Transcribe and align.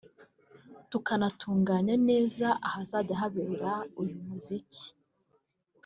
tukanatunganya 0.91 1.95
neza 2.09 2.47
ahazajya 2.67 3.15
habera 3.21 3.71
uyu 4.01 4.17
muziki 4.27 4.85